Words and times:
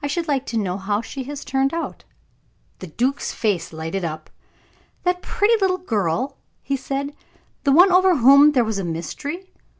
I 0.00 0.06
should 0.06 0.28
like 0.28 0.46
to 0.46 0.56
know 0.56 0.76
how 0.78 1.00
she 1.02 1.24
has 1.24 1.44
turned 1.44 1.74
out." 1.74 2.04
The 2.78 2.86
duke's 2.86 3.32
face 3.32 3.72
lighted 3.72 4.04
up. 4.04 4.30
"That 5.02 5.22
pretty 5.22 5.54
little 5.60 5.78
girl," 5.78 6.36
he 6.62 6.76
said; 6.76 7.16
"the 7.64 7.72
one 7.72 7.90
over 7.90 8.18
whom 8.18 8.52
there 8.52 8.62
was 8.64 8.78
a 8.78 8.84
mystery. 8.84 9.50